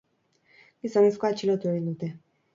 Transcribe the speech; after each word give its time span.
Gizonezkoa 0.85 1.31
atxilotu 1.35 1.71
egin 1.75 1.87
dute. 1.93 2.13